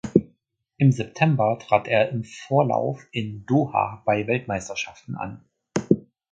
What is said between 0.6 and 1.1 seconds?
Im